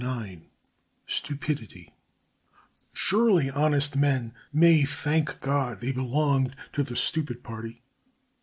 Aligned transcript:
IX 0.03 0.45
STUPIDITY 1.05 1.93
"Surely 2.91 3.51
honest 3.51 3.95
men 3.95 4.33
may 4.51 4.83
thank 4.83 5.39
God 5.39 5.79
they 5.79 5.91
belong 5.91 6.55
to 6.73 6.81
'the 6.81 6.95
Stupid 6.95 7.43
Party'!" 7.43 7.83